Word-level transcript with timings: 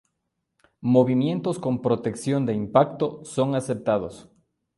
Movimientos 0.95 1.59
con 1.59 1.79
protección 1.79 2.47
de 2.47 2.55
impacto 2.55 3.23
son 3.23 3.53
aceptados. 3.53 4.31